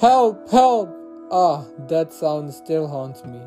Help! 0.00 0.50
Help! 0.50 0.90
Ah, 1.30 1.64
that 1.88 2.12
sound 2.12 2.52
still 2.52 2.88
haunts 2.88 3.24
me. 3.24 3.38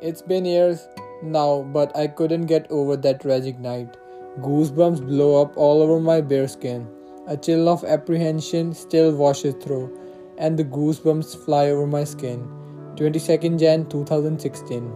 It's 0.00 0.22
been 0.22 0.44
years 0.44 0.86
now, 1.24 1.62
but 1.72 1.94
I 1.96 2.06
couldn't 2.06 2.46
get 2.46 2.70
over 2.70 2.96
that 2.96 3.20
tragic 3.20 3.58
night. 3.58 3.96
Goosebumps 4.40 5.04
blow 5.04 5.42
up 5.42 5.56
all 5.56 5.82
over 5.82 5.98
my 5.98 6.20
bare 6.20 6.46
skin. 6.46 6.86
A 7.26 7.36
chill 7.36 7.68
of 7.68 7.82
apprehension 7.82 8.74
still 8.74 9.12
washes 9.12 9.56
through, 9.60 9.90
and 10.38 10.56
the 10.56 10.62
goosebumps 10.62 11.44
fly 11.44 11.70
over 11.70 11.88
my 11.88 12.04
skin. 12.04 12.48
22nd 12.94 13.58
Jan 13.58 13.88
2016. 13.88 14.92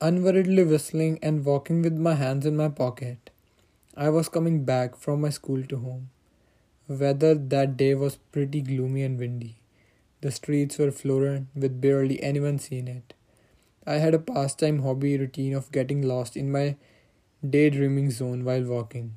Unworriedly 0.00 0.68
whistling 0.68 1.20
and 1.22 1.44
walking 1.44 1.80
with 1.82 1.96
my 1.96 2.14
hands 2.14 2.44
in 2.44 2.56
my 2.56 2.68
pocket, 2.68 3.30
I 3.98 4.10
was 4.10 4.28
coming 4.28 4.64
back 4.66 4.94
from 4.94 5.22
my 5.22 5.30
school 5.30 5.62
to 5.64 5.78
home. 5.78 6.10
Weather 6.86 7.34
that 7.34 7.78
day 7.78 7.94
was 7.94 8.18
pretty 8.30 8.60
gloomy 8.60 9.02
and 9.02 9.18
windy. 9.18 9.56
The 10.20 10.30
streets 10.30 10.76
were 10.76 10.90
florid 10.90 11.46
with 11.54 11.80
barely 11.80 12.22
anyone 12.22 12.58
seen 12.58 12.88
it. 12.88 13.14
I 13.86 13.94
had 13.94 14.12
a 14.12 14.18
pastime 14.18 14.82
hobby 14.82 15.16
routine 15.16 15.54
of 15.54 15.72
getting 15.72 16.02
lost 16.02 16.36
in 16.36 16.52
my 16.52 16.76
daydreaming 17.48 18.10
zone 18.10 18.44
while 18.44 18.64
walking. 18.64 19.16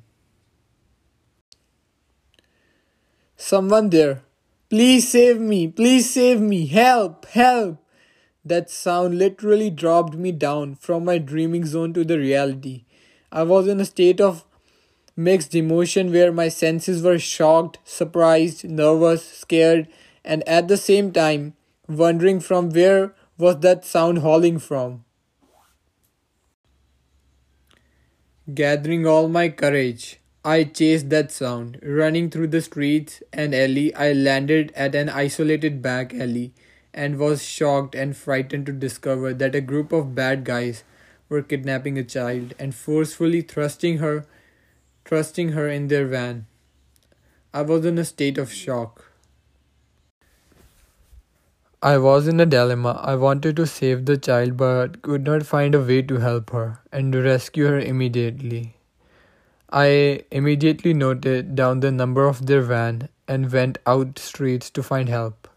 Someone 3.36 3.90
there. 3.90 4.22
Please 4.70 5.10
save 5.10 5.40
me. 5.40 5.68
Please 5.68 6.08
save 6.08 6.40
me. 6.40 6.66
Help. 6.66 7.26
Help. 7.26 7.84
That 8.44 8.70
sound 8.70 9.18
literally 9.18 9.68
dropped 9.68 10.14
me 10.14 10.32
down 10.32 10.74
from 10.76 11.04
my 11.04 11.18
dreaming 11.18 11.66
zone 11.66 11.92
to 11.92 12.04
the 12.04 12.18
reality. 12.18 12.84
I 13.30 13.42
was 13.42 13.66
in 13.66 13.80
a 13.80 13.84
state 13.84 14.20
of 14.20 14.44
mixed 15.24 15.54
emotion 15.54 16.12
where 16.12 16.32
my 16.32 16.48
senses 16.48 17.02
were 17.02 17.18
shocked, 17.18 17.78
surprised, 17.84 18.64
nervous, 18.68 19.24
scared, 19.24 19.86
and 20.24 20.46
at 20.48 20.68
the 20.68 20.76
same 20.76 21.12
time 21.12 21.52
wondering 21.88 22.40
from 22.40 22.70
where 22.70 23.14
was 23.36 23.60
that 23.60 23.84
sound 23.84 24.22
howling 24.22 24.58
from. 24.58 25.04
Gathering 28.54 29.06
all 29.06 29.28
my 29.28 29.48
courage, 29.48 30.20
I 30.44 30.64
chased 30.64 31.10
that 31.10 31.30
sound. 31.30 31.78
Running 31.82 32.30
through 32.30 32.48
the 32.48 32.62
streets 32.62 33.22
and 33.32 33.54
alley, 33.54 33.94
I 33.94 34.12
landed 34.12 34.72
at 34.74 34.94
an 34.94 35.08
isolated 35.08 35.82
back 35.82 36.14
alley 36.14 36.52
and 36.94 37.18
was 37.18 37.44
shocked 37.44 37.94
and 37.94 38.16
frightened 38.16 38.66
to 38.66 38.72
discover 38.72 39.34
that 39.34 39.54
a 39.54 39.60
group 39.60 39.92
of 39.92 40.14
bad 40.14 40.44
guys 40.44 40.82
were 41.28 41.42
kidnapping 41.42 41.98
a 41.98 42.04
child 42.04 42.54
and 42.58 42.74
forcefully 42.74 43.42
thrusting 43.42 43.98
her 43.98 44.26
thrusting 45.10 45.48
her 45.54 45.68
in 45.68 45.88
their 45.88 46.06
van. 46.06 46.46
I 47.52 47.62
was 47.62 47.84
in 47.84 47.98
a 47.98 48.04
state 48.04 48.38
of 48.38 48.52
shock. 48.52 49.06
I 51.82 51.98
was 51.98 52.28
in 52.28 52.38
a 52.38 52.46
dilemma. 52.46 52.92
I 53.02 53.16
wanted 53.16 53.56
to 53.56 53.66
save 53.66 54.04
the 54.04 54.16
child 54.16 54.56
but 54.56 55.02
could 55.02 55.24
not 55.24 55.44
find 55.44 55.74
a 55.74 55.80
way 55.80 56.02
to 56.02 56.18
help 56.18 56.50
her 56.50 56.78
and 56.92 57.12
to 57.12 57.22
rescue 57.22 57.66
her 57.66 57.80
immediately. 57.80 58.76
I 59.68 60.22
immediately 60.30 60.94
noted 60.94 61.56
down 61.56 61.80
the 61.80 61.90
number 61.90 62.28
of 62.28 62.46
their 62.46 62.62
van 62.62 63.08
and 63.26 63.50
went 63.50 63.78
out 63.86 64.16
streets 64.20 64.70
to 64.70 64.84
find 64.90 65.08
help. 65.08 65.48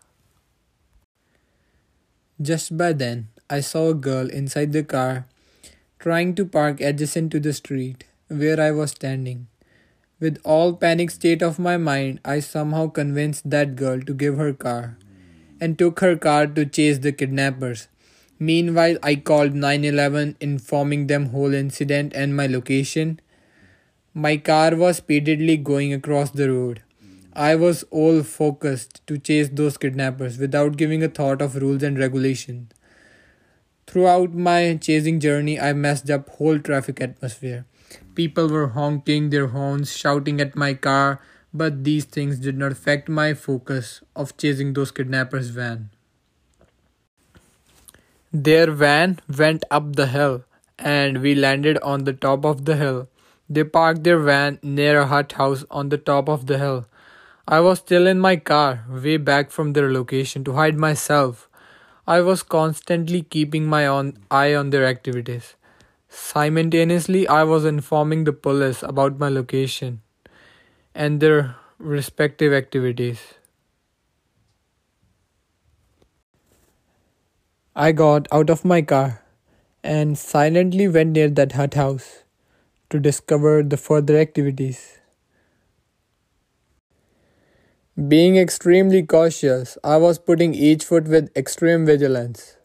Just 2.41 2.75
by 2.75 2.91
then, 2.93 3.27
I 3.51 3.59
saw 3.59 3.89
a 3.89 4.01
girl 4.09 4.31
inside 4.31 4.73
the 4.73 4.83
car 4.83 5.27
trying 5.99 6.33
to 6.41 6.43
park 6.43 6.81
adjacent 6.81 7.31
to 7.33 7.39
the 7.39 7.53
street 7.53 8.05
where 8.33 8.59
I 8.59 8.71
was 8.71 8.91
standing. 8.91 9.47
With 10.19 10.39
all 10.43 10.73
panic 10.73 11.11
state 11.11 11.41
of 11.41 11.59
my 11.59 11.77
mind, 11.77 12.19
I 12.23 12.39
somehow 12.39 12.87
convinced 12.87 13.49
that 13.49 13.75
girl 13.75 13.99
to 14.01 14.13
give 14.13 14.37
her 14.37 14.53
car 14.53 14.97
and 15.59 15.77
took 15.77 15.99
her 15.99 16.15
car 16.15 16.47
to 16.47 16.65
chase 16.65 16.99
the 16.99 17.11
kidnappers. 17.11 17.87
Meanwhile, 18.39 18.97
I 19.03 19.15
called 19.15 19.53
911 19.53 20.37
informing 20.39 21.07
them 21.07 21.27
whole 21.27 21.53
incident 21.53 22.13
and 22.13 22.35
my 22.35 22.47
location. 22.47 23.19
My 24.13 24.37
car 24.37 24.75
was 24.75 24.97
speedily 24.97 25.57
going 25.57 25.93
across 25.93 26.31
the 26.31 26.51
road. 26.51 26.81
I 27.33 27.55
was 27.55 27.83
all 27.89 28.21
focused 28.21 29.05
to 29.07 29.17
chase 29.17 29.49
those 29.51 29.77
kidnappers 29.77 30.37
without 30.37 30.77
giving 30.77 31.03
a 31.03 31.07
thought 31.07 31.41
of 31.41 31.55
rules 31.55 31.81
and 31.81 31.97
regulations. 31.97 32.71
Throughout 33.87 34.33
my 34.33 34.77
chasing 34.81 35.19
journey, 35.19 35.59
I 35.59 35.73
messed 35.73 36.09
up 36.09 36.29
whole 36.29 36.59
traffic 36.59 37.01
atmosphere. 37.01 37.65
People 38.15 38.47
were 38.49 38.67
honking 38.69 39.29
their 39.29 39.47
horns, 39.47 39.95
shouting 39.95 40.39
at 40.41 40.55
my 40.55 40.73
car, 40.73 41.19
but 41.53 41.83
these 41.83 42.05
things 42.05 42.39
did 42.39 42.57
not 42.57 42.71
affect 42.71 43.09
my 43.09 43.33
focus 43.33 44.01
of 44.15 44.35
chasing 44.37 44.73
those 44.73 44.91
kidnappers' 44.91 45.49
van. 45.49 45.89
Their 48.31 48.71
van 48.71 49.19
went 49.37 49.63
up 49.69 49.95
the 49.95 50.07
hill, 50.07 50.43
and 50.79 51.21
we 51.21 51.35
landed 51.35 51.77
on 51.79 52.03
the 52.03 52.13
top 52.13 52.45
of 52.45 52.65
the 52.65 52.75
hill. 52.75 53.07
They 53.47 53.63
parked 53.63 54.03
their 54.03 54.17
van 54.17 54.57
near 54.63 55.01
a 55.01 55.05
hut 55.05 55.33
house 55.33 55.65
on 55.69 55.89
the 55.89 55.99
top 55.99 56.27
of 56.27 56.47
the 56.47 56.57
hill. 56.57 56.87
I 57.47 57.59
was 57.59 57.79
still 57.79 58.07
in 58.07 58.19
my 58.19 58.37
car, 58.37 58.85
way 58.89 59.17
back 59.17 59.51
from 59.51 59.73
their 59.73 59.91
location, 59.91 60.43
to 60.45 60.53
hide 60.53 60.79
myself. 60.79 61.47
I 62.07 62.21
was 62.21 62.41
constantly 62.41 63.21
keeping 63.21 63.67
my 63.67 63.85
on, 63.85 64.17
eye 64.31 64.55
on 64.55 64.71
their 64.71 64.85
activities. 64.85 65.55
Simultaneously, 66.13 67.27
I 67.27 67.43
was 67.43 67.65
informing 67.65 68.23
the 68.23 68.31
police 68.31 68.83
about 68.83 69.19
my 69.19 69.27
location 69.27 70.01
and 70.95 71.19
their 71.21 71.55
respective 71.79 72.53
activities. 72.53 73.19
I 77.75 77.91
got 77.91 78.27
out 78.31 78.49
of 78.49 78.65
my 78.65 78.81
car 78.81 79.21
and 79.83 80.17
silently 80.17 80.87
went 80.87 81.11
near 81.11 81.29
that 81.29 81.51
hut 81.51 81.75
house 81.75 82.23
to 82.89 82.99
discover 82.99 83.63
the 83.63 83.77
further 83.77 84.17
activities. 84.17 84.99
Being 88.07 88.37
extremely 88.37 89.01
cautious, 89.01 89.79
I 89.83 89.97
was 89.97 90.19
putting 90.19 90.53
each 90.53 90.85
foot 90.85 91.07
with 91.07 91.35
extreme 91.35 91.87
vigilance. 91.87 92.55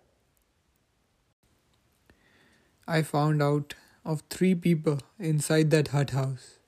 I 2.88 3.02
found 3.02 3.42
out 3.42 3.74
of 4.02 4.22
three 4.30 4.54
people 4.54 5.00
inside 5.18 5.70
that 5.72 5.88
hut 5.88 6.10
house. 6.10 6.58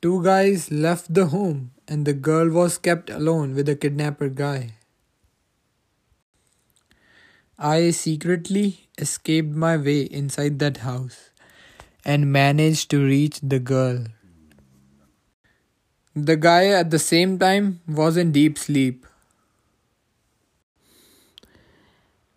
Two 0.00 0.22
guys 0.22 0.70
left 0.70 1.12
the 1.12 1.26
home, 1.26 1.72
and 1.88 2.06
the 2.06 2.12
girl 2.12 2.48
was 2.48 2.78
kept 2.78 3.10
alone 3.10 3.56
with 3.56 3.66
the 3.66 3.74
kidnapper 3.74 4.28
guy. 4.28 4.74
I 7.58 7.90
secretly 7.90 8.86
escaped 8.96 9.56
my 9.56 9.76
way 9.76 10.02
inside 10.02 10.60
that 10.60 10.76
house 10.78 11.30
and 12.04 12.30
managed 12.30 12.88
to 12.90 13.04
reach 13.04 13.40
the 13.40 13.58
girl. 13.58 14.04
The 16.14 16.36
guy 16.36 16.66
at 16.66 16.90
the 16.90 17.00
same 17.00 17.40
time 17.40 17.80
was 17.88 18.16
in 18.16 18.30
deep 18.30 18.56
sleep. 18.56 19.04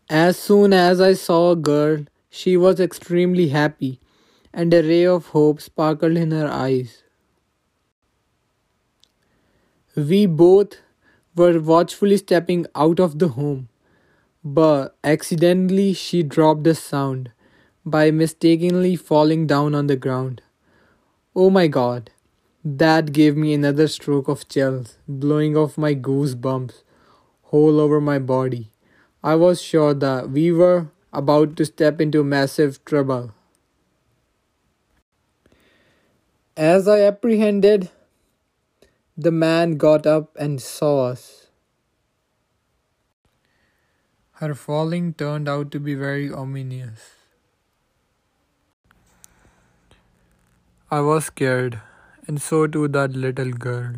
As 0.10 0.40
soon 0.40 0.74
as 0.74 1.00
I 1.00 1.14
saw 1.14 1.52
a 1.52 1.56
girl, 1.56 2.06
she 2.32 2.56
was 2.56 2.80
extremely 2.80 3.50
happy, 3.50 4.00
and 4.54 4.74
a 4.74 4.82
ray 4.82 5.06
of 5.06 5.28
hope 5.28 5.62
sparkled 5.62 6.16
in 6.18 6.32
her 6.32 6.48
eyes. 6.48 7.04
We 9.96 10.26
both 10.26 10.78
were 11.36 11.60
watchfully 11.60 12.16
stepping 12.18 12.66
out 12.74 13.02
of 13.02 13.20
the 13.20 13.28
home, 13.28 13.68
but 14.44 14.96
accidentally 15.04 15.92
she 15.94 16.24
dropped 16.24 16.64
the 16.64 16.74
sound 16.74 17.32
by 17.86 18.12
mistakenly 18.12 18.96
falling 18.96 19.46
down 19.46 19.76
on 19.76 19.88
the 19.88 19.98
ground. 19.98 20.42
Oh 21.36 21.50
my 21.50 21.68
god! 21.68 22.12
That 22.64 23.12
gave 23.12 23.36
me 23.36 23.54
another 23.54 23.88
stroke 23.90 24.30
of 24.30 24.48
chills, 24.48 24.98
blowing 25.06 25.58
off 25.58 25.78
my 25.78 25.94
goosebumps 25.96 26.84
all 27.52 27.82
over 27.82 28.00
my 28.00 28.20
body. 28.20 28.70
I 29.22 29.36
was 29.36 29.62
sure 29.62 29.94
that 29.96 30.30
we 30.30 30.52
were 30.54 30.88
about 31.14 31.56
to 31.58 31.66
step 31.66 32.02
into 32.02 32.24
massive 32.24 32.84
trouble. 32.86 33.34
As 36.56 36.88
I 36.88 37.02
apprehended, 37.02 37.90
the 39.18 39.32
man 39.32 39.78
got 39.78 40.06
up 40.08 40.36
and 40.38 40.62
saw 40.62 41.08
us. 41.08 41.48
Her 44.34 44.54
falling 44.54 45.14
turned 45.14 45.48
out 45.48 45.72
to 45.72 45.80
be 45.80 45.96
very 45.96 46.32
ominous. 46.32 47.00
I 50.92 51.02
was 51.02 51.26
scared 51.26 51.82
and 52.28 52.42
so 52.42 52.68
too 52.68 52.88
that 52.90 53.14
little 53.14 53.52
girl. 53.52 53.94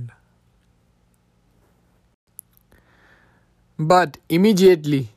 But 3.77 4.17
immediately, 4.29 5.13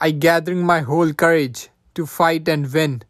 I 0.00 0.10
gathering 0.10 0.64
my 0.64 0.80
whole 0.80 1.12
courage 1.12 1.68
to 1.94 2.06
fight 2.06 2.48
and 2.48 2.72
win, 2.72 3.02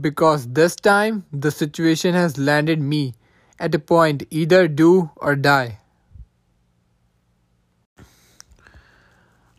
because 0.00 0.48
this 0.48 0.74
time 0.74 1.24
the 1.32 1.50
situation 1.50 2.14
has 2.14 2.38
landed 2.38 2.80
me 2.80 3.14
at 3.58 3.74
a 3.74 3.78
point 3.78 4.24
either 4.30 4.66
do 4.66 5.10
or 5.16 5.36
die. 5.36 5.78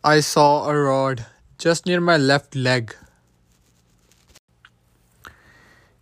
I 0.03 0.19
saw 0.19 0.69
a 0.69 0.77
rod 0.77 1.25
just 1.57 1.85
near 1.85 2.01
my 2.01 2.17
left 2.17 2.55
leg. 2.55 2.95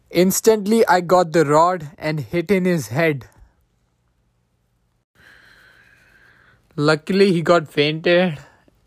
Instantly, 0.09 0.85
I 0.87 1.01
got 1.01 1.31
the 1.31 1.45
rod 1.45 1.89
and 1.97 2.19
hit 2.19 2.51
in 2.51 2.65
his 2.65 2.89
head. 2.89 3.27
Luckily, 6.75 7.31
he 7.31 7.41
got 7.41 7.67
fainted 7.67 8.39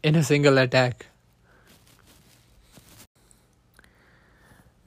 in 0.03 0.15
a 0.15 0.23
single 0.23 0.59
attack. 0.59 1.07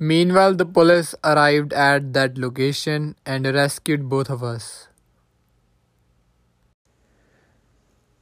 Meanwhile, 0.02 0.56
the 0.56 0.66
police 0.66 1.14
arrived 1.26 1.74
at 1.74 2.14
that 2.14 2.38
location 2.38 3.18
and 3.26 3.46
rescued 3.46 4.08
both 4.08 4.30
of 4.30 4.42
us. 4.42 4.88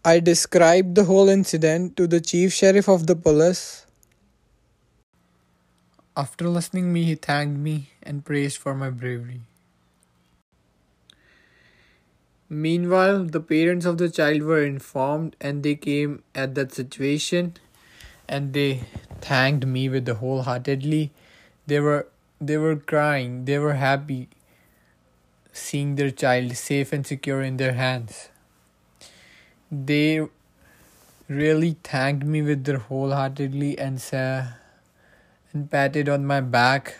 I 0.03 0.19
described 0.19 0.95
the 0.95 1.03
whole 1.03 1.29
incident 1.29 1.95
to 1.97 2.07
the 2.07 2.19
chief 2.19 2.51
sheriff 2.51 2.89
of 2.89 3.05
the 3.05 3.15
police. 3.15 3.85
After 6.15 6.49
listening 6.49 6.91
me, 6.91 7.03
he 7.03 7.13
thanked 7.13 7.59
me 7.59 7.91
and 8.01 8.25
praised 8.25 8.57
for 8.57 8.73
my 8.73 8.89
bravery. 8.89 9.41
Meanwhile, 12.49 13.25
the 13.25 13.41
parents 13.41 13.85
of 13.85 13.99
the 13.99 14.09
child 14.09 14.41
were 14.41 14.63
informed 14.63 15.35
and 15.39 15.61
they 15.61 15.75
came 15.75 16.23
at 16.33 16.55
that 16.55 16.73
situation 16.73 17.53
and 18.27 18.53
they 18.53 18.85
thanked 19.21 19.67
me 19.67 19.89
with 19.89 20.05
the 20.05 20.15
wholeheartedly 20.15 21.11
they 21.67 21.79
were 21.79 22.07
they 22.39 22.57
were 22.57 22.75
crying. 22.75 23.45
They 23.45 23.59
were 23.59 23.73
happy 23.73 24.29
seeing 25.51 25.95
their 25.95 26.11
child 26.11 26.55
safe 26.55 26.93
and 26.93 27.05
secure 27.05 27.41
in 27.41 27.57
their 27.57 27.73
hands. 27.73 28.29
They 29.71 30.27
really 31.27 31.75
thanked 31.83 32.25
me 32.25 32.41
with 32.41 32.63
their 32.63 32.77
wholeheartedly 32.77 33.77
and 33.77 33.99
said 33.99 34.53
and 35.51 35.69
patted 35.69 36.07
on 36.07 36.25
my 36.25 36.39
back 36.39 36.99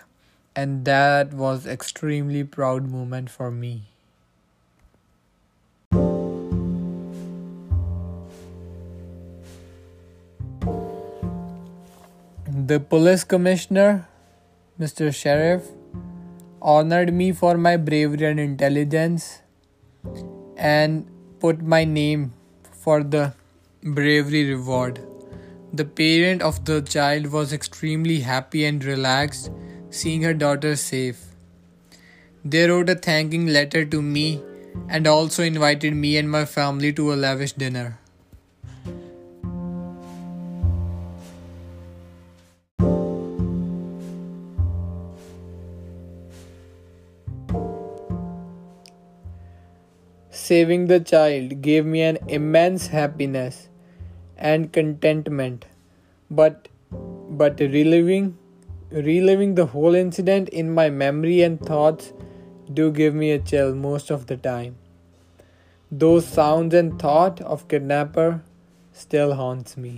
and 0.56 0.84
that 0.86 1.34
was 1.34 1.68
extremely 1.68 2.44
proud 2.44 2.90
moment 2.90 3.30
for 3.30 3.52
me. 3.52 3.84
The 12.70 12.80
police 12.80 13.24
commissioner 13.24 14.08
Mr. 14.80 15.12
Sheriff 15.12 15.70
honored 16.62 17.12
me 17.12 17.32
for 17.32 17.58
my 17.58 17.78
bravery 17.78 18.28
and 18.28 18.40
intelligence 18.40 19.42
and 20.56 21.08
put 21.40 21.64
my 21.64 21.84
name 21.84 22.32
for 22.84 23.02
the 23.02 23.34
bravery 23.82 24.54
reward. 24.54 25.00
The 25.74 25.84
parent 25.84 26.44
of 26.44 26.64
the 26.66 26.82
child 26.84 27.32
was 27.32 27.54
extremely 27.54 28.20
happy 28.20 28.66
and 28.66 28.84
relaxed 28.84 29.50
seeing 29.90 30.22
her 30.22 30.36
daughter 30.36 30.76
safe. 30.76 31.26
They 32.46 32.70
wrote 32.70 32.90
a 32.90 32.96
thanking 32.96 33.48
letter 33.48 33.84
to 33.84 34.02
me 34.04 34.44
and 34.90 35.08
also 35.08 35.42
invited 35.42 35.96
me 35.96 36.18
and 36.18 36.30
my 36.30 36.46
family 36.46 36.94
to 36.94 37.14
a 37.14 37.16
lavish 37.16 37.54
dinner. 37.54 37.98
Saving 50.48 50.86
the 50.88 51.00
child 51.02 51.62
gave 51.62 51.86
me 51.86 52.02
an 52.04 52.18
immense 52.30 52.88
happiness 52.88 53.68
and 54.38 54.72
contentment. 54.72 55.66
But 56.32 56.70
but 57.42 57.60
reliving 57.60 58.38
reliving 58.92 59.56
the 59.56 59.66
whole 59.74 59.94
incident 59.94 60.48
in 60.50 60.74
my 60.74 60.90
memory 60.90 61.42
and 61.42 61.60
thoughts 61.60 62.14
do 62.74 62.92
give 62.92 63.14
me 63.14 63.32
a 63.32 63.40
chill 63.40 63.76
most 63.76 64.10
of 64.10 64.28
the 64.28 64.38
time. 64.38 64.78
Those 65.92 66.26
sounds 66.26 66.74
and 66.74 66.98
thought 66.98 67.42
of 67.42 67.68
kidnapper 67.68 68.42
still 68.94 69.34
haunts 69.34 69.76
me. 69.76 69.96